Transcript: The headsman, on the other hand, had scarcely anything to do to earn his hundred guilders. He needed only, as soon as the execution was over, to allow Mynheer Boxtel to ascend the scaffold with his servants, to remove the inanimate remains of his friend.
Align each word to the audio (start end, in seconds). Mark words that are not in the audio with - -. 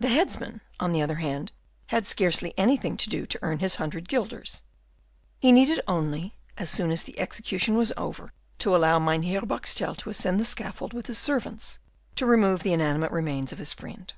The 0.00 0.08
headsman, 0.08 0.60
on 0.80 0.92
the 0.92 1.02
other 1.02 1.14
hand, 1.22 1.52
had 1.86 2.04
scarcely 2.04 2.52
anything 2.56 2.96
to 2.96 3.08
do 3.08 3.26
to 3.26 3.38
earn 3.42 3.60
his 3.60 3.76
hundred 3.76 4.08
guilders. 4.08 4.62
He 5.38 5.52
needed 5.52 5.80
only, 5.86 6.34
as 6.58 6.68
soon 6.68 6.90
as 6.90 7.04
the 7.04 7.16
execution 7.16 7.76
was 7.76 7.92
over, 7.96 8.32
to 8.58 8.74
allow 8.74 8.98
Mynheer 8.98 9.42
Boxtel 9.42 9.94
to 9.98 10.10
ascend 10.10 10.40
the 10.40 10.44
scaffold 10.44 10.92
with 10.92 11.06
his 11.06 11.18
servants, 11.18 11.78
to 12.16 12.26
remove 12.26 12.64
the 12.64 12.72
inanimate 12.72 13.12
remains 13.12 13.52
of 13.52 13.58
his 13.58 13.72
friend. 13.72 14.12